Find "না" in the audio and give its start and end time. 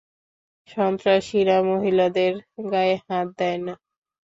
3.65-3.73